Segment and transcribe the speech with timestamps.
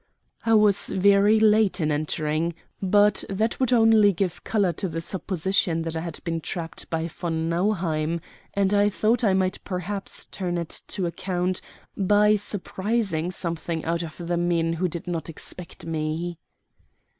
[0.43, 5.83] I was very late in entering, but that would only give color to the supposition
[5.83, 8.19] that I had been trapped by von Nauheim;
[8.55, 11.61] and I thought I might perhaps turn it to account
[11.95, 16.39] by surprising something out of the men who did not expect me.